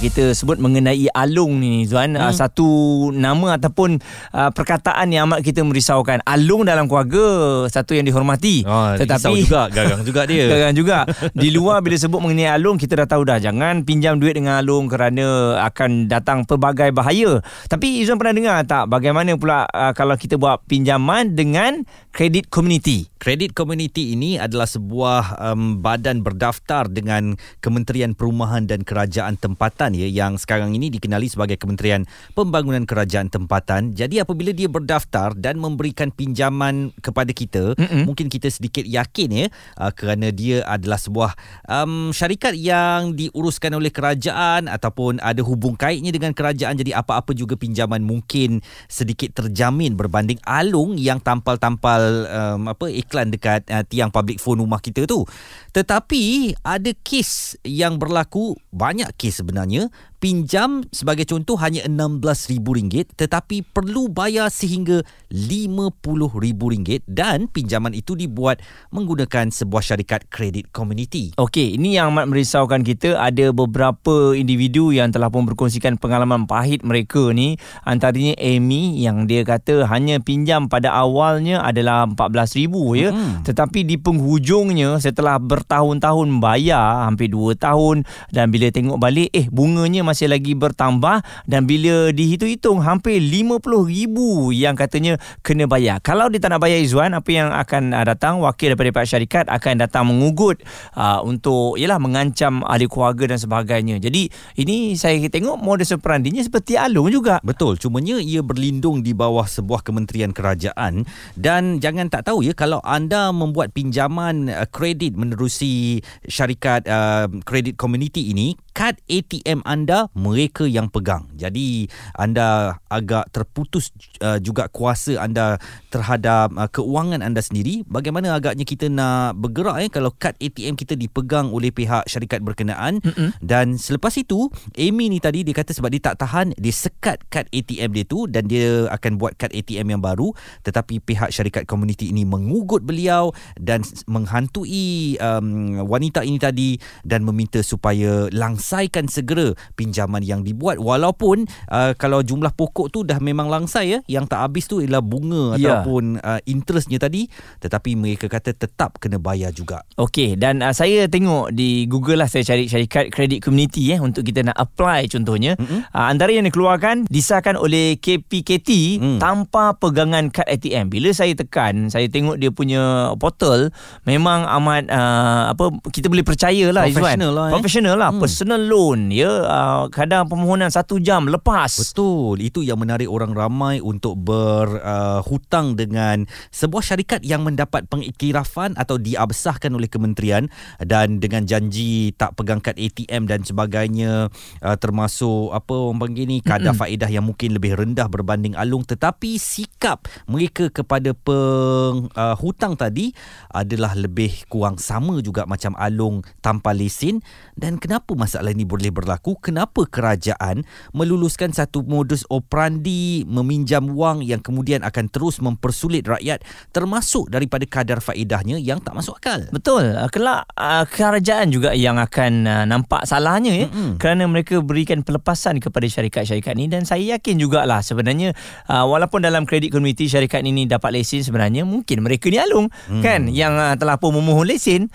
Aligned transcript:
kita 0.00 0.34
sebut 0.34 0.58
mengenai 0.58 1.06
alung 1.14 1.62
ni 1.62 1.86
Zuan. 1.86 2.18
Hmm. 2.18 2.30
uh, 2.30 2.34
satu 2.34 2.66
nama 3.14 3.58
ataupun 3.58 3.98
uh, 4.34 4.50
perkataan 4.50 5.10
yang 5.14 5.30
amat 5.30 5.46
kita 5.46 5.62
merisaukan. 5.62 6.22
Alung 6.26 6.66
dalam 6.66 6.90
keluarga 6.90 7.22
satu 7.70 7.94
yang 7.94 8.06
dihormati. 8.06 8.66
Oh, 8.66 8.94
tetapi 8.96 9.46
juga 9.46 9.70
gagang 9.70 10.02
juga 10.02 10.22
dia. 10.26 10.44
Gagang 10.54 10.74
juga. 10.74 10.98
Di 11.32 11.48
luar 11.50 11.82
bila 11.82 11.96
sebut 11.98 12.20
mengenai 12.22 12.50
alung 12.50 12.78
kita 12.78 13.04
dah 13.04 13.08
tahu 13.08 13.26
dah 13.26 13.38
jangan 13.38 13.82
pinjam 13.82 14.18
duit 14.18 14.34
dengan 14.38 14.60
alung 14.60 14.86
kerana 14.90 15.58
akan 15.66 16.10
datang 16.10 16.46
pelbagai 16.46 16.90
bahaya. 16.94 17.42
Tapi 17.66 18.02
Izwan 18.02 18.18
pernah 18.18 18.34
dengar 18.34 18.58
tak 18.66 18.90
bagaimana 18.90 19.34
pula 19.38 19.66
uh, 19.70 19.92
kalau 19.96 20.14
kita 20.18 20.38
buat 20.38 20.62
pinjaman 20.66 21.34
dengan 21.34 21.82
kredit 22.14 22.50
community 22.50 23.10
Kredit 23.24 23.56
Community 23.56 24.12
ini 24.12 24.36
adalah 24.36 24.68
sebuah 24.68 25.40
um, 25.40 25.80
badan 25.80 26.20
berdaftar 26.20 26.92
dengan 26.92 27.40
Kementerian 27.64 28.12
Perumahan 28.12 28.68
dan 28.68 28.84
Kerajaan 28.84 29.40
Tempatan 29.40 29.83
ya 29.92 30.08
yang 30.08 30.40
sekarang 30.40 30.72
ini 30.72 30.88
dikenali 30.88 31.28
sebagai 31.28 31.60
Kementerian 31.60 32.08
Pembangunan 32.32 32.88
Kerajaan 32.88 33.28
Tempatan. 33.28 33.92
Jadi 33.92 34.22
apabila 34.22 34.54
dia 34.54 34.70
berdaftar 34.70 35.36
dan 35.36 35.60
memberikan 35.60 36.14
pinjaman 36.14 36.94
kepada 37.02 37.34
kita, 37.34 37.76
Mm-mm. 37.76 38.08
mungkin 38.08 38.30
kita 38.30 38.48
sedikit 38.48 38.86
yakin 38.86 39.28
ya 39.34 39.46
uh, 39.82 39.90
kerana 39.90 40.30
dia 40.30 40.62
adalah 40.64 40.96
sebuah 40.96 41.34
um, 41.66 42.14
syarikat 42.14 42.54
yang 42.54 43.18
diuruskan 43.18 43.74
oleh 43.74 43.90
kerajaan 43.90 44.70
ataupun 44.70 45.18
ada 45.18 45.42
hubung 45.42 45.74
kaitnya 45.74 46.14
dengan 46.14 46.30
kerajaan 46.30 46.78
jadi 46.78 47.02
apa-apa 47.02 47.34
juga 47.34 47.58
pinjaman 47.58 48.06
mungkin 48.06 48.62
sedikit 48.86 49.34
terjamin 49.42 49.98
berbanding 49.98 50.38
alung 50.46 50.94
yang 50.94 51.18
tampal-tampal 51.18 52.30
um, 52.30 52.70
apa 52.70 52.86
iklan 52.86 53.34
dekat 53.34 53.66
uh, 53.66 53.82
tiang 53.82 54.14
public 54.14 54.38
phone 54.38 54.62
rumah 54.62 54.78
kita 54.78 55.10
tu. 55.10 55.26
Tetapi 55.74 56.54
ada 56.62 56.94
kes 57.02 57.58
yang 57.66 57.98
berlaku 57.98 58.54
banyak 58.70 59.10
kes 59.18 59.42
sebenarnya 59.42 59.73
amanhã 59.74 59.90
pinjam 60.24 60.80
sebagai 60.88 61.28
contoh 61.28 61.60
hanya 61.60 61.84
RM16,000 61.84 63.12
tetapi 63.12 63.60
perlu 63.60 64.08
bayar 64.08 64.48
sehingga 64.48 65.04
RM50,000 65.28 67.04
dan 67.04 67.44
pinjaman 67.52 67.92
itu 67.92 68.16
dibuat 68.16 68.64
menggunakan 68.88 69.52
sebuah 69.52 69.84
syarikat 69.84 70.24
kredit 70.32 70.72
community. 70.72 71.36
Okey, 71.36 71.76
ini 71.76 72.00
yang 72.00 72.08
amat 72.16 72.32
merisaukan 72.32 72.80
kita 72.80 73.20
ada 73.20 73.52
beberapa 73.52 74.32
individu 74.32 74.96
yang 74.96 75.12
telah 75.12 75.28
pun 75.28 75.44
berkongsikan 75.44 76.00
pengalaman 76.00 76.48
pahit 76.48 76.80
mereka 76.88 77.28
ni 77.36 77.60
antaranya 77.84 78.32
Amy 78.40 79.04
yang 79.04 79.28
dia 79.28 79.44
kata 79.44 79.84
hanya 79.92 80.24
pinjam 80.24 80.72
pada 80.72 80.88
awalnya 80.96 81.60
adalah 81.60 82.08
RM14,000 82.08 82.72
ya 82.96 83.10
hmm. 83.12 83.44
tetapi 83.44 83.84
di 83.84 84.00
penghujungnya 84.00 84.96
setelah 85.04 85.36
bertahun-tahun 85.36 86.40
bayar 86.40 87.12
hampir 87.12 87.28
2 87.28 87.60
tahun 87.60 88.08
dan 88.32 88.48
bila 88.48 88.72
tengok 88.72 88.96
balik 88.96 89.28
eh 89.36 89.52
bunganya 89.52 90.00
masih 90.00 90.13
masih 90.14 90.30
lagi 90.30 90.54
bertambah 90.54 91.26
dan 91.50 91.66
bila 91.66 92.14
dihitung-hitung 92.14 92.78
hampir 92.78 93.18
RM50,000 93.18 94.16
yang 94.54 94.78
katanya 94.78 95.18
kena 95.42 95.66
bayar. 95.66 95.98
Kalau 95.98 96.30
dia 96.30 96.38
tak 96.38 96.54
nak 96.54 96.62
bayar 96.62 96.78
Izzuan, 96.78 97.18
apa 97.18 97.26
yang 97.34 97.50
akan 97.50 97.90
uh, 97.90 98.06
datang 98.06 98.38
wakil 98.38 98.70
daripada 98.70 98.94
pihak 98.94 99.10
syarikat 99.10 99.44
akan 99.50 99.82
datang 99.82 100.06
mengugut 100.06 100.62
uh, 100.94 101.18
untuk 101.26 101.74
yalah 101.74 101.98
mengancam 101.98 102.62
ahli 102.62 102.86
keluarga 102.86 103.34
dan 103.34 103.42
sebagainya. 103.42 103.98
Jadi 103.98 104.30
ini 104.62 104.94
saya 104.94 105.18
tengok 105.26 105.58
modus 105.58 105.90
operandinya 105.90 106.46
seperti 106.46 106.78
Alung 106.78 107.10
juga. 107.10 107.42
Betul, 107.42 107.74
cumanya 107.82 108.22
ia 108.22 108.38
berlindung 108.46 109.02
di 109.02 109.10
bawah 109.10 109.50
sebuah 109.50 109.82
kementerian 109.82 110.30
kerajaan 110.30 111.02
dan 111.34 111.82
jangan 111.82 112.06
tak 112.06 112.30
tahu 112.30 112.46
ya 112.46 112.54
kalau 112.54 112.78
anda 112.86 113.34
membuat 113.34 113.74
pinjaman 113.74 114.46
uh, 114.46 114.62
kredit 114.70 115.18
menerusi 115.18 115.98
syarikat 116.30 116.86
uh, 116.86 117.26
kredit 117.42 117.74
community 117.74 118.30
ini 118.30 118.54
kad 118.74 118.98
ATM 119.06 119.62
anda 119.62 120.10
mereka 120.18 120.66
yang 120.66 120.90
pegang. 120.90 121.30
Jadi 121.38 121.86
anda 122.18 122.76
agak 122.90 123.30
terputus 123.30 123.94
uh, 124.18 124.42
juga 124.42 124.66
kuasa 124.66 125.22
anda 125.22 125.62
terhadap 125.94 126.50
uh, 126.58 126.66
keuangan 126.66 127.22
anda 127.22 127.38
sendiri. 127.38 127.86
Bagaimana 127.86 128.34
agaknya 128.34 128.66
kita 128.66 128.90
nak 128.90 129.38
bergerak 129.38 129.86
eh 129.86 129.90
kalau 129.94 130.10
kad 130.10 130.34
ATM 130.42 130.74
kita 130.74 130.98
dipegang 130.98 131.54
oleh 131.54 131.70
pihak 131.70 132.10
syarikat 132.10 132.42
berkenaan 132.42 132.98
Mm-mm. 132.98 133.30
dan 133.38 133.78
selepas 133.78 134.10
itu 134.18 134.50
Amy 134.74 135.06
ni 135.06 135.22
tadi 135.22 135.46
dia 135.46 135.54
kata 135.54 135.70
sebab 135.70 135.94
dia 135.94 136.10
tak 136.10 136.26
tahan 136.26 136.50
dia 136.58 136.74
sekat 136.74 137.22
kad 137.30 137.46
ATM 137.54 137.94
dia 137.94 138.04
tu 138.04 138.26
dan 138.26 138.50
dia 138.50 138.90
akan 138.90 139.22
buat 139.22 139.38
kad 139.38 139.54
ATM 139.54 139.94
yang 139.94 140.02
baru 140.02 140.34
tetapi 140.66 140.98
pihak 140.98 141.30
syarikat 141.30 141.62
komuniti 141.70 142.10
ini 142.10 142.26
mengugut 142.26 142.82
beliau 142.82 143.30
dan 143.54 143.86
menghantui 144.10 145.14
um, 145.22 145.78
wanita 145.86 146.26
ini 146.26 146.42
tadi 146.42 146.70
dan 147.06 147.22
meminta 147.22 147.62
supaya 147.62 148.26
langsung 148.34 148.63
langsaikan 148.64 149.04
segera 149.12 149.52
pinjaman 149.76 150.24
yang 150.24 150.40
dibuat 150.40 150.80
walaupun 150.80 151.44
uh, 151.68 151.92
kalau 152.00 152.24
jumlah 152.24 152.48
pokok 152.56 152.88
tu 152.88 153.04
dah 153.04 153.20
memang 153.20 153.52
langsai 153.52 153.92
ya 153.92 154.00
yang 154.08 154.24
tak 154.24 154.40
habis 154.40 154.64
tu 154.64 154.80
ialah 154.80 155.04
bunga 155.04 155.60
yeah. 155.60 155.84
ataupun 155.84 156.16
uh, 156.24 156.40
interestnya 156.48 156.96
tadi 156.96 157.28
tetapi 157.60 157.92
mereka 157.92 158.32
kata 158.32 158.56
tetap 158.56 158.96
kena 158.96 159.20
bayar 159.20 159.52
juga. 159.52 159.84
Okey 160.00 160.40
dan 160.40 160.64
uh, 160.64 160.72
saya 160.72 161.04
tengok 161.12 161.52
di 161.52 161.84
Google 161.84 162.24
lah 162.24 162.28
saya 162.32 162.40
cari 162.48 162.64
syarikat 162.64 163.12
kredit 163.12 163.44
community 163.44 163.92
eh 163.92 164.00
untuk 164.00 164.24
kita 164.24 164.40
nak 164.40 164.56
apply 164.56 165.12
contohnya 165.12 165.60
mm-hmm. 165.60 165.92
uh, 165.92 166.06
antara 166.08 166.32
yang 166.32 166.48
dikeluarkan 166.48 167.04
disahkan 167.12 167.60
oleh 167.60 168.00
KPKT 168.00 168.96
mm. 168.96 169.18
tanpa 169.20 169.76
pegangan 169.76 170.32
kad 170.32 170.48
ATM. 170.48 170.88
Bila 170.88 171.12
saya 171.12 171.36
tekan 171.36 171.92
saya 171.92 172.08
tengok 172.08 172.40
dia 172.40 172.48
punya 172.48 173.12
portal 173.20 173.68
memang 174.08 174.48
amat 174.48 174.88
uh, 174.88 175.52
apa 175.52 175.68
kita 175.92 176.08
boleh 176.08 176.24
percayalah 176.24 176.88
Professional 176.94 177.32
lah. 177.34 177.46
Eh. 177.46 177.52
Professional 177.52 177.94
lah. 177.98 178.10
Hmm. 178.14 178.22
Personal 178.22 178.53
personal 178.54 178.70
loan 178.70 179.10
ya. 179.10 179.32
Uh, 179.44 179.84
kadang 179.90 180.30
permohonan 180.30 180.70
satu 180.70 181.02
jam 181.02 181.26
lepas. 181.26 181.74
Betul. 181.74 182.38
Itu 182.38 182.62
yang 182.62 182.78
menarik 182.78 183.10
orang 183.10 183.34
ramai 183.34 183.82
untuk 183.82 184.14
berhutang 184.22 185.74
uh, 185.74 185.76
dengan 185.76 186.22
sebuah 186.54 186.82
syarikat 186.86 187.20
yang 187.26 187.42
mendapat 187.42 187.90
pengiktirafan 187.90 188.78
atau 188.78 188.96
diabsahkan 188.96 189.74
oleh 189.74 189.90
kementerian 189.90 190.46
dan 190.78 191.18
dengan 191.18 191.42
janji 191.44 192.14
tak 192.14 192.38
pegang 192.38 192.62
kad 192.62 192.78
ATM 192.78 193.26
dan 193.26 193.42
sebagainya 193.42 194.30
uh, 194.62 194.76
termasuk 194.78 195.50
apa 195.50 195.74
orang 195.74 195.98
panggil 195.98 196.24
ni 196.30 196.38
kadar 196.38 196.72
mm-hmm. 196.72 196.80
faedah 196.86 197.10
yang 197.10 197.26
mungkin 197.26 197.58
lebih 197.58 197.74
rendah 197.74 198.06
berbanding 198.06 198.54
alung. 198.54 198.86
Tetapi 198.86 199.36
sikap 199.36 200.06
mereka 200.30 200.70
kepada 200.70 201.10
penghutang 201.10 202.78
uh, 202.78 202.78
tadi 202.78 203.10
adalah 203.50 203.98
lebih 203.98 204.46
kurang 204.46 204.78
sama 204.78 205.18
juga 205.24 205.42
macam 205.48 205.74
alung 205.74 206.22
tanpa 206.38 206.70
lesen 206.70 207.18
dan 207.58 207.80
kenapa 207.80 208.12
masalah 208.12 208.43
masalah 208.44 208.60
ini 208.60 208.68
boleh 208.68 208.92
berlaku 208.92 209.40
kenapa 209.40 209.88
kerajaan 209.88 210.68
meluluskan 210.92 211.56
satu 211.56 211.80
modus 211.80 212.28
operandi 212.28 213.24
meminjam 213.24 213.88
wang 213.96 214.20
yang 214.20 214.44
kemudian 214.44 214.84
akan 214.84 215.08
terus 215.08 215.40
mempersulit 215.40 216.04
rakyat 216.04 216.44
termasuk 216.68 217.32
daripada 217.32 217.64
kadar 217.64 218.04
faedahnya 218.04 218.60
yang 218.60 218.84
tak 218.84 218.92
masuk 218.92 219.16
akal? 219.16 219.48
Betul. 219.48 219.96
Uh, 219.96 220.12
kelak 220.12 220.44
uh, 220.60 220.84
kerajaan 220.84 221.48
juga 221.48 221.72
yang 221.72 221.96
akan 221.96 222.44
uh, 222.44 222.64
nampak 222.68 223.08
salahnya 223.08 223.56
ya. 223.56 223.66
Mm-hmm. 223.72 223.96
kerana 223.96 224.28
mereka 224.28 224.60
berikan 224.60 225.00
pelepasan 225.00 225.56
kepada 225.56 225.88
syarikat-syarikat 225.88 226.52
ini 226.60 226.68
dan 226.68 226.84
saya 226.84 227.16
yakin 227.16 227.40
jugalah 227.40 227.80
sebenarnya 227.80 228.36
walaupun 228.68 229.24
dalam 229.24 229.48
kredit 229.48 229.72
community 229.72 230.04
syarikat 230.04 230.44
ini 230.44 230.68
dapat 230.68 231.00
lesen 231.00 231.24
sebenarnya 231.24 231.64
mungkin 231.64 232.04
mereka 232.04 232.28
ni 232.28 232.36
alung 232.36 232.68
mm. 232.68 233.00
kan? 233.00 233.30
Yang 233.30 233.80
telah 233.80 233.96
pun 233.96 234.12
memohon 234.12 234.44
lesen 234.44 234.92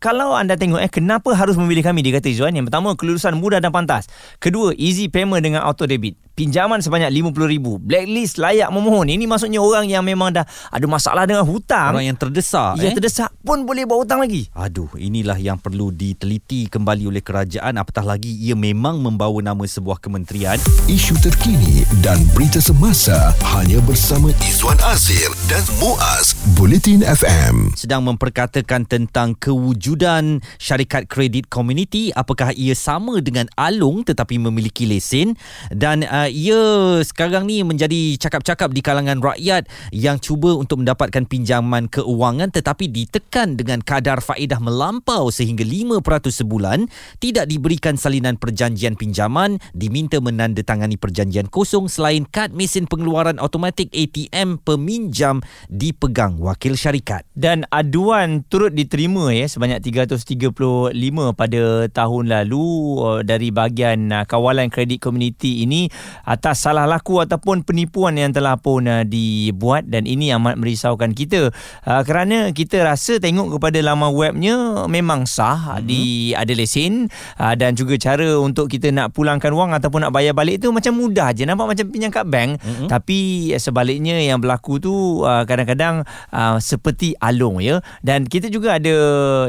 kalau 0.00 0.34
anda 0.34 0.56
tengok 0.56 0.80
eh 0.80 0.90
kenapa 0.90 1.36
harus 1.36 1.54
memilih 1.60 1.84
kami? 1.84 2.00
Dia 2.00 2.18
kata 2.18 2.32
Izzuan 2.32 2.56
yang 2.56 2.64
pertama 2.64 2.79
Pertama, 2.80 2.96
kelulusan 2.96 3.36
mudah 3.36 3.60
dan 3.60 3.76
pantas. 3.76 4.08
Kedua, 4.40 4.72
easy 4.72 5.12
payment 5.12 5.44
dengan 5.44 5.60
auto 5.60 5.84
debit 5.84 6.16
pinjaman 6.40 6.80
sebanyak 6.80 7.12
RM50,000. 7.12 7.66
Blacklist 7.84 8.40
layak 8.40 8.72
memohon. 8.72 9.12
Ini 9.12 9.28
maksudnya 9.28 9.60
orang 9.60 9.84
yang 9.92 10.00
memang 10.00 10.32
dah 10.32 10.48
ada 10.72 10.86
masalah 10.88 11.28
dengan 11.28 11.44
hutang. 11.44 11.92
Orang 11.92 12.08
yang 12.08 12.16
terdesak. 12.16 12.80
Yang 12.80 12.96
eh? 12.96 12.96
terdesak 12.96 13.30
pun 13.44 13.68
boleh 13.68 13.84
buat 13.84 14.08
hutang 14.08 14.24
lagi. 14.24 14.48
Aduh, 14.56 14.88
inilah 14.96 15.36
yang 15.36 15.60
perlu 15.60 15.92
diteliti 15.92 16.64
kembali 16.72 17.12
oleh 17.12 17.20
kerajaan. 17.20 17.76
Apatah 17.76 18.08
lagi 18.08 18.32
ia 18.32 18.56
memang 18.56 19.04
membawa 19.04 19.36
nama 19.44 19.60
sebuah 19.60 20.00
kementerian. 20.00 20.56
Isu 20.88 21.20
terkini 21.20 21.84
dan 22.00 22.16
berita 22.32 22.56
semasa 22.56 23.36
hanya 23.52 23.76
bersama 23.84 24.32
Izwan 24.40 24.80
Azir 24.88 25.28
dan 25.44 25.60
Muaz 25.76 26.32
Bulletin 26.56 27.04
FM. 27.04 27.76
Sedang 27.76 28.08
memperkatakan 28.08 28.88
tentang 28.88 29.36
kewujudan 29.36 30.40
syarikat 30.56 31.04
kredit 31.04 31.52
community. 31.52 32.08
Apakah 32.16 32.56
ia 32.56 32.72
sama 32.72 33.20
dengan 33.20 33.44
Alung 33.60 34.08
tetapi 34.08 34.40
memiliki 34.40 34.88
lesen? 34.88 35.36
Dan 35.68 36.08
uh, 36.08 36.29
ia 36.30 36.62
sekarang 37.04 37.44
ni 37.44 37.66
menjadi 37.66 38.16
cakap-cakap 38.16 38.72
di 38.72 38.80
kalangan 38.80 39.20
rakyat 39.20 39.66
yang 39.90 40.16
cuba 40.16 40.54
untuk 40.56 40.80
mendapatkan 40.80 41.26
pinjaman 41.26 41.90
keuangan 41.90 42.48
tetapi 42.54 42.86
ditekan 42.88 43.58
dengan 43.58 43.82
kadar 43.82 44.22
faedah 44.22 44.62
melampau 44.62 45.28
sehingga 45.34 45.66
5% 45.66 46.00
sebulan, 46.30 46.86
tidak 47.18 47.50
diberikan 47.50 47.98
salinan 47.98 48.38
perjanjian 48.38 48.94
pinjaman, 48.94 49.58
diminta 49.74 50.22
menandatangani 50.22 50.96
perjanjian 50.96 51.50
kosong 51.50 51.90
selain 51.90 52.24
kad 52.28 52.54
mesin 52.54 52.86
pengeluaran 52.86 53.42
automatik 53.42 53.90
ATM 53.90 54.62
peminjam 54.62 55.42
dipegang 55.66 56.38
wakil 56.38 56.78
syarikat. 56.78 57.26
Dan 57.34 57.66
aduan 57.68 58.46
turut 58.46 58.70
diterima 58.72 59.34
ya 59.34 59.50
sebanyak 59.50 59.82
335 59.82 60.94
pada 61.34 61.62
tahun 61.90 62.24
lalu 62.30 62.66
uh, 63.00 63.20
dari 63.26 63.50
bahagian 63.50 64.12
uh, 64.12 64.24
kawalan 64.28 64.68
kredit 64.68 65.02
komuniti 65.02 65.64
ini 65.64 65.90
atas 66.24 66.64
salah 66.64 66.84
laku 66.84 67.20
ataupun 67.22 67.62
penipuan 67.64 68.16
yang 68.16 68.32
telah 68.34 68.56
pun 68.60 68.86
uh, 68.86 69.04
dibuat 69.06 69.88
dan 69.88 70.04
ini 70.04 70.32
amat 70.36 70.56
merisaukan 70.60 71.12
kita 71.16 71.50
uh, 71.86 72.02
kerana 72.04 72.50
kita 72.54 72.82
rasa 72.84 73.18
tengok 73.18 73.58
kepada 73.58 73.78
laman 73.80 74.12
webnya 74.12 74.86
memang 74.86 75.24
sah 75.24 75.78
mm-hmm. 75.78 75.86
di 75.86 76.02
ada 76.36 76.52
lesen 76.52 77.08
uh, 77.40 77.54
dan 77.56 77.74
juga 77.74 77.96
cara 77.96 78.38
untuk 78.38 78.70
kita 78.70 78.90
nak 78.90 79.12
pulangkan 79.14 79.52
wang 79.54 79.70
ataupun 79.76 80.08
nak 80.08 80.12
bayar 80.14 80.34
balik 80.36 80.60
tu 80.62 80.70
macam 80.70 80.96
mudah 80.96 81.32
je 81.34 81.44
nampak 81.44 81.76
macam 81.76 81.86
pinjam 81.88 82.10
kat 82.12 82.26
bank 82.26 82.60
mm-hmm. 82.60 82.88
tapi 82.88 83.52
sebaliknya 83.56 84.20
yang 84.20 84.38
berlaku 84.40 84.80
tu 84.80 85.24
uh, 85.24 85.44
kadang-kadang 85.44 86.02
uh, 86.32 86.56
seperti 86.60 87.16
alung 87.18 87.58
ya 87.60 87.80
dan 88.00 88.24
kita 88.26 88.48
juga 88.48 88.76
ada 88.76 88.94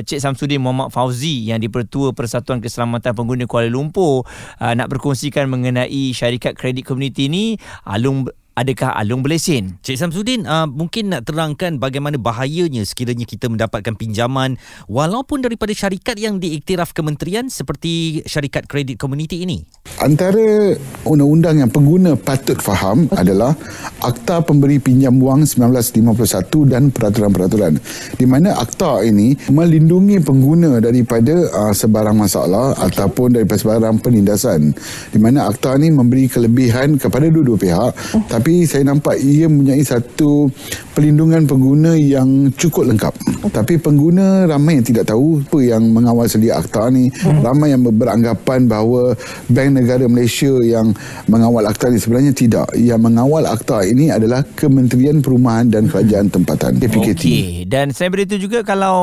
Cik 0.01 0.19
Samsudin 0.19 0.61
Muhammad 0.61 0.89
Fauzi 0.93 1.49
yang 1.49 1.59
dipertua 1.61 2.11
Persatuan 2.11 2.59
Keselamatan 2.59 3.13
Pengguna 3.13 3.45
Kuala 3.45 3.69
Lumpur 3.71 4.23
uh, 4.59 4.73
nak 4.73 4.87
berkongsikan 4.91 5.47
mengenai 5.47 6.11
syarikat 6.11 6.50
kredit 6.55 6.87
komuniti 6.87 7.27
ini 7.27 7.55
Alung 7.85 8.27
adakah 8.57 8.91
Alung 8.97 9.23
berlesen? 9.23 9.79
Cik 9.85 9.97
Samsudin, 10.01 10.43
uh, 10.43 10.67
mungkin 10.67 11.13
nak 11.13 11.29
terangkan 11.29 11.79
bagaimana 11.79 12.19
bahayanya 12.19 12.83
sekiranya 12.83 13.23
kita 13.23 13.47
mendapatkan 13.47 13.95
pinjaman 13.95 14.59
walaupun 14.91 15.39
daripada 15.39 15.71
syarikat 15.71 16.19
yang 16.19 16.41
diiktiraf 16.41 16.91
kementerian 16.91 17.47
seperti 17.47 18.25
syarikat 18.27 18.65
kredit 18.65 18.99
komuniti 18.99 19.45
ini? 19.45 19.63
Antara 20.03 20.75
undang-undang 21.07 21.61
yang 21.63 21.71
pengguna 21.71 22.17
patut 22.17 22.57
faham 22.59 23.05
adalah 23.13 23.53
Akta 24.01 24.43
Pemberi 24.43 24.81
Pinjam 24.81 25.21
Wang 25.21 25.45
1951 25.45 26.71
dan 26.71 26.89
peraturan-peraturan 26.89 27.77
di 28.17 28.25
mana 28.25 28.57
akta 28.57 29.05
ini 29.05 29.37
melindungi 29.47 30.19
pengguna 30.19 30.81
daripada 30.81 31.47
uh, 31.53 31.73
sebarang 31.73 32.17
masalah 32.17 32.73
okay. 32.75 32.89
ataupun 32.89 33.37
daripada 33.37 33.59
sebarang 33.61 34.01
penindasan 34.01 34.73
di 35.13 35.19
mana 35.21 35.47
akta 35.47 35.77
ini 35.77 35.93
memberi 35.93 36.25
kelebihan 36.25 36.97
kepada 36.97 37.29
dua-dua 37.29 37.57
pihak 37.61 37.91
oh 38.17 38.23
tapi 38.31 38.40
saya 38.65 38.83
nampak 38.87 39.21
ia 39.21 39.45
mempunyai 39.45 39.85
satu 39.85 40.49
pelindungan 40.97 41.45
pengguna 41.45 41.93
yang 41.93 42.49
cukup 42.57 42.89
lengkap. 42.89 43.13
Tapi 43.51 43.77
pengguna 43.77 44.47
ramai 44.47 44.79
yang 44.79 44.85
tidak 44.85 45.11
tahu 45.11 45.43
apa 45.43 45.59
yang 45.61 45.83
mengawal 45.91 46.25
sedia 46.25 46.57
akta 46.57 46.89
ni. 46.89 47.11
Hmm. 47.21 47.43
Ramai 47.43 47.75
yang 47.75 47.83
beranggapan 47.83 48.65
bahawa 48.65 49.13
Bank 49.51 49.69
Negara 49.75 50.05
Malaysia 50.07 50.51
yang 50.63 50.95
mengawal 51.27 51.67
akta 51.67 51.91
ni 51.91 51.99
sebenarnya 51.99 52.33
tidak. 52.33 52.67
Yang 52.73 52.99
mengawal 53.03 53.43
akta 53.45 53.83
ini 53.83 54.09
adalah 54.09 54.41
Kementerian 54.55 55.19
Perumahan 55.19 55.67
dan 55.67 55.91
Kerajaan 55.91 56.31
Tempatan 56.31 56.79
KPKT. 56.79 57.23
Okey, 57.27 57.45
dan 57.67 57.91
saya 57.91 58.07
beritahu 58.07 58.39
juga 58.39 58.63
kalau 58.63 58.97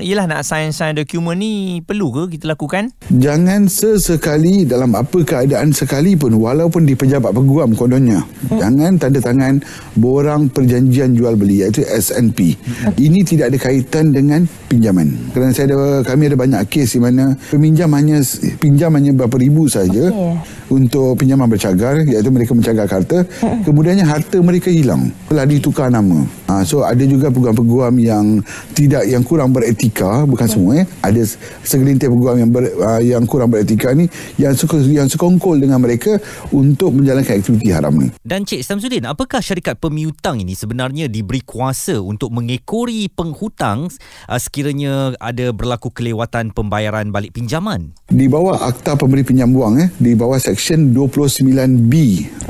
ialah 0.00 0.24
nak 0.24 0.42
sign-sign 0.48 0.96
dokumen 0.96 1.36
ni 1.36 1.84
perlu 1.84 2.08
ke 2.10 2.40
kita 2.40 2.56
lakukan? 2.56 2.90
Jangan 3.12 3.68
sesekali 3.68 4.64
dalam 4.64 4.96
apa 4.96 5.20
keadaan 5.22 5.76
sekalipun 5.76 6.40
walaupun 6.40 6.88
di 6.88 6.96
pejabat 6.96 7.36
peguam 7.36 7.76
kononnya. 7.76 8.24
Hmm. 8.48 8.58
Jangan 8.58 8.79
dengan 8.80 8.96
tanda 8.96 9.20
tangan 9.20 9.60
borang 10.00 10.48
perjanjian 10.48 11.12
jual 11.12 11.36
beli 11.36 11.60
iaitu 11.60 11.84
SNP. 11.84 12.56
Ini 12.96 13.20
tidak 13.28 13.52
ada 13.52 13.58
kaitan 13.60 14.16
dengan 14.16 14.48
pinjaman. 14.72 15.36
Kerana 15.36 15.52
saya 15.52 15.76
ada 15.76 16.00
kami 16.00 16.32
ada 16.32 16.40
banyak 16.40 16.64
kes 16.72 16.96
di 16.96 17.00
mana 17.04 17.36
peminjam 17.52 17.92
hanya 17.92 18.24
pinjam 18.56 18.96
hanya 18.96 19.12
berapa 19.12 19.36
ribu 19.36 19.68
saja 19.68 20.08
okay. 20.08 20.59
Untuk 20.70 21.18
pinjaman 21.18 21.50
bercagar 21.50 22.06
iaitu 22.06 22.30
mereka 22.30 22.54
mencagar 22.54 22.86
harta 22.86 23.26
kemudiannya 23.66 24.06
harta 24.06 24.38
mereka 24.40 24.70
hilang 24.70 25.10
telah 25.26 25.44
ditukar 25.44 25.90
nama. 25.90 26.22
Ha, 26.50 26.66
so 26.66 26.82
ada 26.82 27.02
juga 27.06 27.30
peguam-peguam 27.30 27.94
yang 28.02 28.42
tidak 28.74 29.06
yang 29.06 29.22
kurang 29.22 29.54
beretika 29.54 30.26
bukan 30.26 30.46
semua 30.46 30.72
eh. 30.82 30.86
Ada 31.02 31.22
segelintir 31.62 32.10
peguam 32.10 32.38
yang 32.38 32.50
ber, 32.50 32.66
uh, 32.74 33.02
yang 33.02 33.22
kurang 33.26 33.50
beretika 33.50 33.94
ni 33.94 34.10
yang 34.38 34.54
suka 34.54 34.78
yang 34.82 35.06
sekongkol 35.06 35.58
dengan 35.58 35.78
mereka 35.78 36.18
untuk 36.50 36.94
menjalankan 36.94 37.38
aktiviti 37.38 37.70
haram 37.70 37.94
ni. 37.94 38.08
Dan 38.22 38.46
Cik 38.46 38.66
Samsudin, 38.66 39.06
apakah 39.06 39.38
syarikat 39.42 39.78
pemiutang 39.78 40.42
ini 40.42 40.54
sebenarnya 40.54 41.06
diberi 41.06 41.42
kuasa 41.42 42.02
untuk 42.02 42.30
mengekori 42.34 43.10
penghutang 43.10 43.90
uh, 44.26 44.40
sekiranya 44.40 45.14
ada 45.18 45.50
berlaku 45.54 45.90
kelewatan 45.90 46.50
pembayaran 46.50 47.10
balik 47.14 47.34
pinjaman? 47.34 47.94
Di 48.10 48.26
bawah 48.26 48.58
Akta 48.58 48.98
Pemberi 48.98 49.22
Pinjam 49.22 49.54
Wang, 49.54 49.78
eh, 49.78 49.88
di 50.02 50.18
bawah 50.18 50.38
Seksyen 50.60 50.92
29B, 50.92 51.94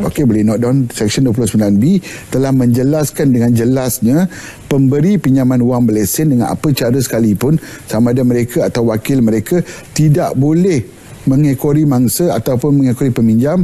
okey 0.03 0.27
boleh 0.27 0.43
note 0.43 0.59
down 0.59 0.91
Seksyen 0.91 1.31
29B 1.31 2.03
telah 2.35 2.51
menjelaskan 2.51 3.31
dengan 3.31 3.55
jelasnya 3.55 4.27
pemberi 4.67 5.15
pinjaman 5.15 5.63
wang 5.63 5.87
berlesen 5.87 6.35
dengan 6.35 6.51
apa 6.51 6.75
cara 6.75 6.99
sekalipun 6.99 7.55
sama 7.87 8.11
ada 8.11 8.27
mereka 8.27 8.67
atau 8.67 8.91
wakil 8.91 9.23
mereka 9.23 9.63
tidak 9.95 10.35
boleh 10.35 10.83
mengekori 11.31 11.87
mangsa 11.87 12.35
ataupun 12.35 12.83
mengekori 12.83 13.15
peminjam 13.15 13.63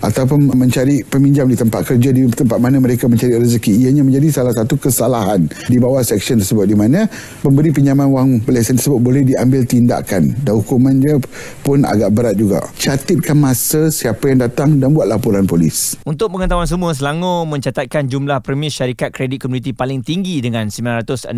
ataupun 0.00 0.50
mencari 0.54 1.04
peminjam 1.06 1.46
di 1.46 1.56
tempat 1.58 1.86
kerja 1.86 2.10
di 2.10 2.26
tempat 2.30 2.58
mana 2.58 2.80
mereka 2.80 3.06
mencari 3.06 3.38
rezeki. 3.38 3.86
Ianya 3.86 4.02
menjadi 4.02 4.42
salah 4.42 4.54
satu 4.54 4.74
kesalahan 4.78 5.46
di 5.70 5.76
bawah 5.78 6.02
seksyen 6.02 6.40
tersebut 6.42 6.66
di 6.66 6.76
mana 6.76 7.06
pemberi 7.44 7.70
pinjaman 7.70 8.08
wang 8.10 8.28
pelesen 8.42 8.80
tersebut 8.80 8.98
boleh 8.98 9.22
diambil 9.22 9.62
tindakan. 9.62 10.34
Dan 10.42 10.52
hukuman 10.58 10.94
dia 10.98 11.16
pun 11.62 11.86
agak 11.86 12.10
berat 12.10 12.34
juga. 12.34 12.64
Catatkan 12.78 13.38
masa 13.38 13.92
siapa 13.92 14.30
yang 14.32 14.42
datang 14.42 14.80
dan 14.80 14.90
buat 14.90 15.06
laporan 15.06 15.46
polis. 15.46 15.94
Untuk 16.02 16.34
pengetahuan 16.34 16.66
semua 16.66 16.96
Selangor 16.96 17.46
mencatatkan 17.46 18.08
jumlah 18.10 18.40
premis 18.40 18.74
syarikat 18.74 19.14
kredit 19.14 19.44
komuniti 19.44 19.76
paling 19.76 20.00
tinggi 20.00 20.40
dengan 20.40 20.70
962 20.70 21.30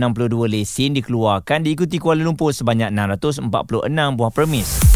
lesen 0.46 0.96
dikeluarkan 0.96 1.66
diikuti 1.66 1.98
Kuala 1.98 2.22
Lumpur 2.22 2.54
sebanyak 2.54 2.92
646 2.92 3.50
buah 4.16 4.32
premis 4.32 4.95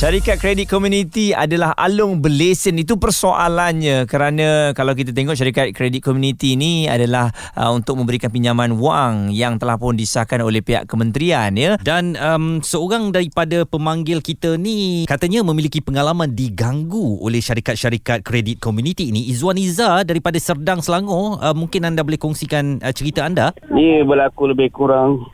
Syarikat 0.00 0.40
kredit 0.40 0.64
komuniti 0.64 1.36
adalah 1.36 1.76
alung 1.76 2.24
berlesen. 2.24 2.80
Itu 2.80 2.96
persoalannya. 2.96 4.08
Kerana 4.08 4.72
kalau 4.72 4.96
kita 4.96 5.12
tengok 5.12 5.36
syarikat 5.36 5.76
kredit 5.76 6.00
komuniti 6.00 6.56
ini 6.56 6.88
adalah 6.88 7.28
uh, 7.52 7.68
untuk 7.68 8.00
memberikan 8.00 8.32
pinjaman 8.32 8.80
wang 8.80 9.28
yang 9.28 9.60
telah 9.60 9.76
pun 9.76 10.00
disahkan 10.00 10.40
oleh 10.40 10.64
pihak 10.64 10.88
kementerian 10.88 11.52
ya. 11.52 11.76
Dan 11.76 12.16
um, 12.16 12.64
seorang 12.64 13.12
daripada 13.12 13.68
pemanggil 13.68 14.24
kita 14.24 14.56
ni 14.56 15.04
katanya 15.04 15.44
memiliki 15.44 15.84
pengalaman 15.84 16.32
diganggu 16.32 17.20
oleh 17.20 17.44
syarikat-syarikat 17.44 18.24
kredit 18.24 18.56
komuniti 18.56 19.12
ini 19.12 19.28
Izwan 19.28 19.60
Iza 19.60 20.00
daripada 20.08 20.40
Serdang 20.40 20.80
Selangor 20.80 21.44
uh, 21.44 21.52
mungkin 21.52 21.84
anda 21.84 22.00
boleh 22.00 22.16
kongsikan 22.16 22.80
uh, 22.80 22.92
cerita 22.96 23.28
anda? 23.28 23.52
Ni 23.68 24.00
berlaku 24.00 24.48
lebih 24.48 24.72
kurang 24.72 25.28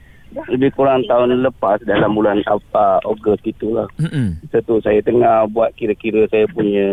lebih 0.52 0.70
kurang 0.76 1.02
tahun 1.08 1.40
lepas 1.40 1.80
dalam 1.88 2.12
bulan 2.12 2.44
apa 2.44 3.00
Ogos 3.08 3.40
itulah. 3.42 3.88
Mm-hmm. 3.96 4.52
Satu 4.52 4.78
saya 4.84 5.00
tengah 5.00 5.48
buat 5.48 5.72
kira-kira 5.74 6.28
saya 6.28 6.44
punya 6.52 6.86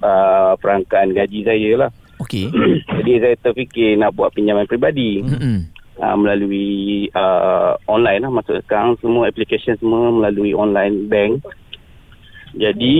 uh, 0.00 0.56
perangkaan 0.56 1.12
gaji 1.12 1.44
saya 1.44 1.70
lah. 1.86 1.90
Okey. 2.24 2.48
Jadi 3.00 3.12
saya 3.20 3.34
terfikir 3.40 4.00
nak 4.00 4.16
buat 4.16 4.32
pinjaman 4.32 4.64
peribadi. 4.64 5.20
Mm-hmm. 5.20 5.58
Uh, 6.00 6.16
melalui 6.16 7.12
uh, 7.12 7.76
online 7.84 8.24
lah 8.24 8.32
masuk 8.32 8.56
sekarang 8.64 8.96
semua 9.04 9.28
application 9.28 9.76
semua 9.76 10.08
melalui 10.08 10.56
online 10.56 11.04
bank. 11.12 11.44
Jadi 12.56 12.96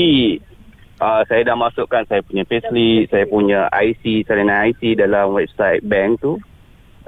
uh, 1.01 1.25
saya 1.27 1.43
dah 1.49 1.57
masukkan 1.57 2.05
saya 2.07 2.21
punya 2.21 2.45
payslip, 2.45 3.09
saya 3.09 3.25
punya 3.25 3.67
IC, 3.73 4.29
salinan 4.29 4.71
IC 4.71 5.01
dalam 5.01 5.33
website 5.33 5.81
bank 5.83 6.21
tu. 6.21 6.37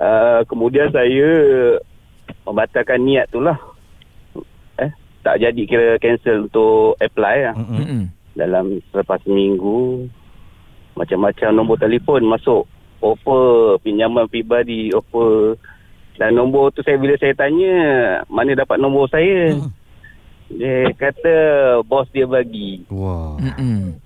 Uh, 0.01 0.41
kemudian 0.49 0.89
saya 0.89 1.29
membatalkan 2.45 3.01
niat 3.03 3.31
tu 3.31 3.39
lah. 3.41 3.57
Eh, 4.81 4.91
tak 5.23 5.39
jadi 5.39 5.63
kira 5.69 6.01
cancel 6.03 6.51
untuk 6.51 6.99
apply 6.99 7.37
lah. 7.51 7.55
Mm-hmm. 7.57 8.03
Dalam 8.37 8.81
selepas 8.91 9.21
seminggu, 9.23 10.09
macam-macam 10.97 11.49
nombor 11.53 11.77
telefon 11.79 12.25
masuk. 12.27 12.65
Offer, 13.03 13.83
pinjaman 13.83 14.31
pribadi, 14.31 14.91
offer. 14.95 15.59
Dan 16.19 16.37
nombor 16.39 16.71
tu 16.77 16.85
saya 16.85 17.01
bila 17.01 17.17
saya 17.19 17.35
tanya, 17.35 17.75
mana 18.29 18.53
dapat 18.55 18.79
nombor 18.79 19.11
saya? 19.11 19.57
Mm. 19.57 19.71
Dia 20.53 20.93
kata 21.01 21.35
bos 21.89 22.05
dia 22.13 22.29
bagi. 22.29 22.85
Wow. 22.93 23.41
Mm-mm. 23.41 23.97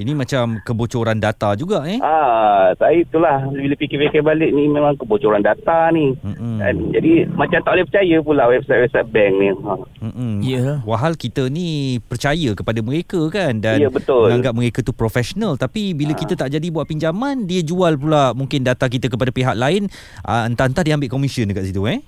Ini 0.00 0.16
macam 0.16 0.64
kebocoran 0.64 1.20
data 1.20 1.52
juga 1.52 1.84
eh. 1.84 2.00
Ah, 2.00 2.72
saya 2.80 3.04
itulah 3.04 3.44
bila 3.52 3.76
fikir-fikir 3.76 4.24
balik 4.24 4.48
ni 4.50 4.64
memang 4.66 4.96
kebocoran 4.96 5.44
data 5.44 5.92
ni. 5.92 6.16
Mm-mm. 6.24 6.56
Dan 6.56 6.74
jadi 6.88 7.28
macam 7.28 7.60
tak 7.60 7.72
boleh 7.76 7.86
percaya 7.86 8.16
pula 8.24 8.42
website-website 8.48 9.08
bank 9.12 9.32
ni. 9.36 9.48
Ha. 9.52 9.72
Mm-mm. 10.08 10.32
Ya. 10.40 10.64
Wahal 10.88 11.20
kita 11.20 11.52
ni 11.52 12.00
percaya 12.00 12.56
kepada 12.56 12.80
mereka 12.80 13.20
kan 13.28 13.60
dan 13.60 13.76
Ya, 13.80 13.92
betul. 13.92 14.28
menganggap 14.28 14.56
mereka 14.56 14.78
tu 14.80 14.96
profesional 14.96 15.60
tapi 15.60 15.92
bila 15.92 16.16
kita 16.16 16.32
tak 16.32 16.48
jadi 16.48 16.66
buat 16.72 16.88
pinjaman 16.88 17.44
dia 17.44 17.60
jual 17.60 18.00
pula 18.00 18.32
mungkin 18.32 18.64
data 18.64 18.88
kita 18.88 19.12
kepada 19.12 19.28
pihak 19.28 19.52
lain 19.52 19.84
uh, 20.24 20.48
entah-entah 20.48 20.80
dia 20.80 20.96
ambil 20.96 21.12
komisen 21.12 21.48
dekat 21.48 21.68
situ 21.68 21.84
eh. 21.84 22.00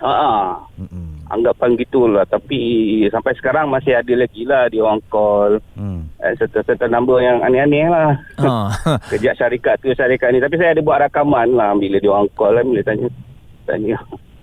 Ha. 0.00 0.08
ah. 0.08 0.48
Mm-mm. 0.80 1.20
Anggapan 1.30 1.76
gitulah 1.76 2.24
tapi 2.24 2.58
sampai 3.06 3.36
sekarang 3.36 3.70
masih 3.70 3.94
ada 3.94 4.14
lagi 4.16 4.42
lah 4.42 4.66
dia 4.66 4.82
orang 4.82 4.98
call 5.06 5.60
Hmm. 5.76 6.08
eh, 6.18 6.34
serta-serta 6.34 6.88
number 6.88 7.20
yang 7.20 7.38
aneh-aneh 7.40 7.86
lah. 7.86 8.16
Ha. 8.40 8.52
Kejap 9.12 9.36
syarikat 9.36 9.76
tu 9.78 9.92
syarikat 9.92 10.32
ni 10.32 10.40
tapi 10.40 10.56
saya 10.56 10.72
ada 10.72 10.82
buat 10.82 10.98
rakaman 10.98 11.54
lah 11.54 11.76
bila 11.76 11.96
dia 11.96 12.10
orang 12.10 12.28
call 12.32 12.56
lah 12.56 12.64
bila 12.64 12.82
tanya 12.82 13.08
tanya 13.64 13.96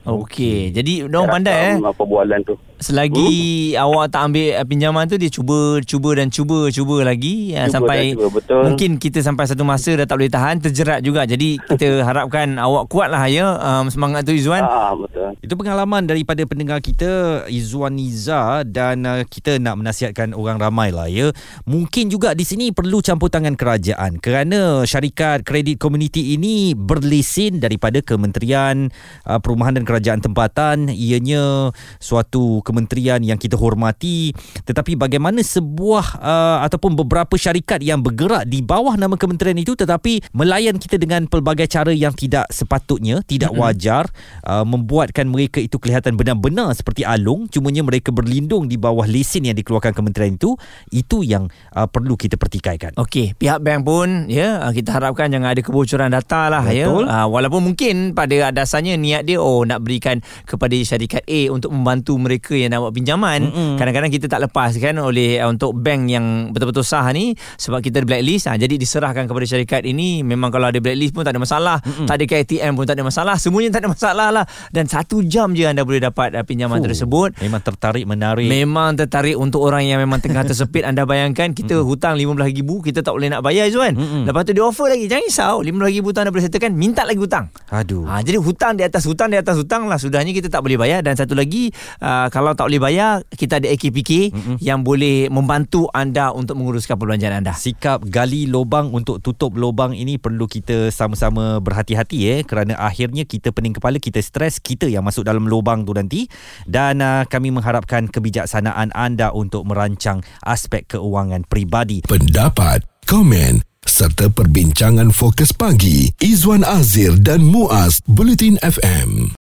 Okey. 0.08 0.72
Jadi 0.72 1.04
dia 1.04 1.18
orang 1.20 1.44
pandai 1.44 1.76
eh. 1.76 1.92
perbualan 1.92 2.40
tu. 2.48 2.56
Selagi 2.78 3.74
hmm? 3.74 3.82
awak 3.82 4.14
tak 4.14 4.22
ambil 4.30 4.54
uh, 4.54 4.66
pinjaman 4.70 5.10
tu 5.10 5.18
dia 5.18 5.34
cuba 5.34 5.82
cuba 5.82 6.10
dan 6.14 6.30
cuba 6.30 6.70
cuba 6.70 7.02
lagi 7.02 7.58
uh, 7.58 7.66
Cuba 7.66 7.74
sampai 7.74 8.14
dan 8.14 8.22
cuba, 8.22 8.28
betul. 8.38 8.62
mungkin 8.70 8.90
kita 9.02 9.20
sampai 9.26 9.50
satu 9.50 9.66
masa 9.66 9.98
dah 9.98 10.06
tak 10.06 10.16
boleh 10.22 10.30
tahan 10.30 10.56
terjerat 10.62 11.00
juga. 11.02 11.26
Jadi 11.26 11.58
kita 11.58 11.88
harapkan 12.08 12.62
awak 12.62 12.86
kuatlah 12.86 13.26
ya 13.26 13.58
um, 13.58 13.90
semangat 13.90 14.30
tu 14.30 14.38
Izwan. 14.38 14.62
Ah 14.62 14.94
betul. 14.94 15.34
Itu 15.42 15.58
pengalaman 15.58 16.06
daripada 16.06 16.46
pendengar 16.46 16.78
kita 16.86 17.44
Izwan 17.50 17.98
Niza 17.98 18.62
dan 18.62 19.10
uh, 19.10 19.26
kita 19.26 19.58
nak 19.58 19.82
menasihatkan 19.82 20.38
orang 20.38 20.62
ramai 20.62 20.94
lah 20.94 21.10
ya. 21.10 21.34
Mungkin 21.66 22.14
juga 22.14 22.38
di 22.38 22.46
sini 22.46 22.70
perlu 22.70 23.02
campur 23.02 23.34
tangan 23.34 23.58
kerajaan 23.58 24.22
kerana 24.22 24.86
syarikat 24.86 25.42
kredit 25.42 25.82
komuniti 25.82 26.38
ini 26.38 26.78
berlesen 26.78 27.58
daripada 27.58 28.06
Kementerian 28.06 28.94
uh, 29.26 29.42
Perumahan 29.42 29.82
dan 29.82 29.84
Kerajaan 29.88 30.22
Tempatan 30.22 30.94
ianya 30.94 31.74
suatu 31.98 32.62
kementerian 32.68 33.24
yang 33.24 33.40
kita 33.40 33.56
hormati 33.56 34.36
tetapi 34.68 35.00
bagaimana 35.00 35.40
sebuah 35.40 36.20
uh, 36.20 36.60
ataupun 36.68 37.00
beberapa 37.00 37.40
syarikat 37.40 37.80
yang 37.80 38.04
bergerak 38.04 38.44
di 38.44 38.60
bawah 38.60 39.00
nama 39.00 39.16
kementerian 39.16 39.56
itu 39.56 39.80
tetapi 39.80 40.20
melayan 40.36 40.76
kita 40.76 41.00
dengan 41.00 41.24
pelbagai 41.32 41.72
cara 41.72 41.96
yang 41.96 42.12
tidak 42.12 42.52
sepatutnya 42.52 43.24
tidak 43.24 43.56
wajar 43.56 44.12
uh, 44.44 44.68
membuatkan 44.68 45.24
mereka 45.32 45.64
itu 45.64 45.80
kelihatan 45.80 46.20
benar-benar 46.20 46.76
seperti 46.76 47.08
alung 47.08 47.48
cumanya 47.48 47.88
mereka 47.88 48.12
berlindung 48.12 48.68
di 48.68 48.76
bawah 48.76 49.08
lesen 49.08 49.48
yang 49.48 49.56
dikeluarkan 49.56 49.96
kementerian 49.96 50.36
itu 50.36 50.60
itu 50.92 51.24
yang 51.24 51.48
uh, 51.72 51.88
perlu 51.88 52.20
kita 52.20 52.36
pertikaikan 52.36 52.92
Okey, 52.98 53.38
pihak 53.38 53.62
bank 53.62 53.86
pun 53.86 54.26
ya 54.26 54.66
uh, 54.66 54.74
kita 54.74 54.98
harapkan 54.98 55.30
jangan 55.30 55.54
ada 55.54 55.62
kebocoran 55.62 56.10
data 56.10 56.50
lah 56.50 56.66
Betul. 56.66 57.06
ya. 57.06 57.24
Uh, 57.24 57.28
walaupun 57.30 57.62
mungkin 57.72 58.18
pada 58.18 58.50
dasarnya 58.50 58.98
niat 58.98 59.30
dia 59.30 59.38
oh 59.38 59.62
nak 59.62 59.86
berikan 59.86 60.20
kepada 60.50 60.74
syarikat 60.82 61.22
A 61.30 61.54
untuk 61.54 61.70
membantu 61.70 62.18
mereka 62.18 62.57
yang 62.58 62.72
nak 62.72 62.82
buat 62.82 62.94
pinjaman. 62.94 63.40
Mm-mm. 63.46 63.72
Kadang-kadang 63.78 64.10
kita 64.10 64.26
tak 64.26 64.42
lepas 64.44 64.74
kan 64.76 64.98
oleh 64.98 65.38
uh, 65.38 65.48
untuk 65.48 65.74
bank 65.74 66.02
yang 66.08 66.26
betul-betul 66.50 66.82
sah 66.82 67.06
ni 67.10 67.32
sebab 67.56 67.80
kita 67.80 68.02
ada 68.02 68.08
blacklist. 68.08 68.46
Uh, 68.46 68.58
jadi 68.58 68.76
diserahkan 68.76 69.26
kepada 69.26 69.46
syarikat 69.46 69.82
ini 69.84 70.22
memang 70.22 70.50
kalau 70.50 70.68
ada 70.68 70.78
blacklist 70.78 71.12
pun 71.12 71.22
tak 71.22 71.34
ada 71.34 71.42
masalah. 71.42 71.78
Mm-mm. 71.82 72.06
Tak 72.06 72.16
ada 72.18 72.26
KTM 72.26 72.72
pun 72.74 72.84
tak 72.84 72.96
ada 72.96 73.06
masalah. 73.06 73.36
Semuanya 73.38 73.70
tak 73.70 73.86
ada 73.86 73.90
masalah 73.90 74.28
lah. 74.32 74.46
Dan 74.70 74.86
satu 74.86 75.22
jam 75.22 75.52
je 75.52 75.64
anda 75.64 75.82
boleh 75.82 76.00
dapat 76.00 76.34
uh, 76.34 76.42
pinjaman 76.42 76.80
Fuh, 76.80 76.90
tersebut. 76.90 77.30
memang 77.40 77.62
tertarik 77.62 78.04
menarik 78.04 78.48
Memang 78.48 78.96
tertarik 78.96 79.36
untuk 79.36 79.62
orang 79.62 79.84
yang 79.84 80.00
memang 80.00 80.18
tengah 80.18 80.42
tersepit 80.50 80.82
anda 80.82 81.04
bayangkan 81.04 81.52
kita 81.52 81.80
hutang 81.80 82.16
RM15,000 82.16 82.70
kita 82.84 83.00
tak 83.02 83.14
boleh 83.14 83.30
nak 83.30 83.42
bayar 83.42 83.68
Izzuan. 83.68 83.94
Lepas 83.98 84.42
tu 84.44 84.52
dia 84.52 84.64
offer 84.64 84.88
lagi 84.88 85.06
jangan 85.06 85.24
risau 85.24 85.56
RM15,000 85.62 86.04
hutang 86.04 86.22
anda 86.24 86.32
boleh 86.32 86.46
settlekan 86.46 86.72
minta 86.74 87.04
lagi 87.04 87.20
hutang. 87.20 87.46
aduh 87.70 88.04
Ha, 88.08 88.24
jadi 88.24 88.40
hutang 88.40 88.80
di 88.80 88.84
atas 88.84 89.04
hutang 89.04 89.28
di 89.28 89.36
atas 89.36 89.60
hutang 89.60 89.84
lah 89.86 90.00
sudahnya 90.00 90.32
kita 90.32 90.48
tak 90.48 90.64
boleh 90.64 90.80
bayar 90.80 91.04
dan 91.04 91.14
satu 91.14 91.36
lagi 91.36 91.68
uh, 92.00 92.32
kalau 92.32 92.47
tak 92.54 92.72
boleh 92.72 92.82
bayar 92.82 93.26
kita 93.34 93.60
ada 93.60 93.68
AKPK 93.68 94.32
Mm-mm. 94.32 94.56
yang 94.62 94.86
boleh 94.86 95.28
membantu 95.28 95.90
anda 95.92 96.32
untuk 96.32 96.56
menguruskan 96.60 96.96
perbelanjaan 96.96 97.44
anda. 97.44 97.58
sikap 97.58 98.06
gali 98.08 98.48
lubang 98.48 98.94
untuk 98.94 99.20
tutup 99.20 99.58
lubang 99.60 99.92
ini 99.92 100.16
perlu 100.22 100.48
kita 100.48 100.94
sama-sama 100.94 101.60
berhati-hati 101.60 102.20
eh 102.30 102.40
kerana 102.48 102.78
akhirnya 102.80 103.28
kita 103.28 103.52
pening 103.52 103.76
kepala 103.76 103.98
kita 104.00 104.22
stres 104.24 104.62
kita 104.62 104.88
yang 104.88 105.04
masuk 105.04 105.28
dalam 105.28 105.50
lubang 105.50 105.84
tu 105.84 105.92
nanti 105.92 106.30
dan 106.64 107.04
uh, 107.04 107.28
kami 107.28 107.52
mengharapkan 107.52 108.08
kebijaksanaan 108.08 108.94
anda 108.96 109.34
untuk 109.36 109.68
merancang 109.68 110.24
aspek 110.46 110.88
keuangan 110.88 111.44
peribadi 111.44 112.06
Pendapat, 112.08 112.86
komen 113.10 113.66
serta 113.88 114.28
perbincangan 114.28 115.16
fokus 115.16 115.56
pagi 115.56 116.12
Izwan 116.20 116.68
Azir 116.68 117.16
dan 117.24 117.44
Muaz 117.44 118.04
Bulletin 118.04 118.60
FM. 118.60 119.32